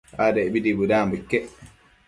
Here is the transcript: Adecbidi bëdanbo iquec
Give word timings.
Adecbidi 0.25 0.71
bëdanbo 0.79 1.15
iquec 1.19 1.47